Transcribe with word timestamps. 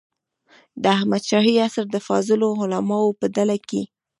د 0.81 0.83
احمد 0.97 1.23
شاهي 1.29 1.55
عصر 1.65 1.85
د 1.91 1.97
فاضلو 2.07 2.47
علماوو 2.61 3.17
په 3.19 3.25
ډله 3.35 3.57
کې. 3.67 3.81